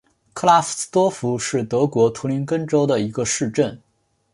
[0.33, 3.79] 克拉夫茨多夫是德国图林根州的一个市镇。